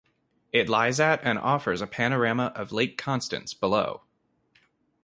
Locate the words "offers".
1.37-1.79